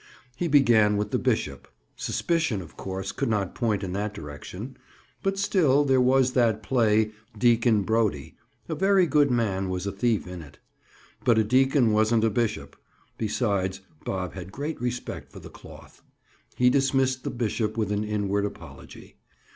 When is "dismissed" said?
16.71-17.23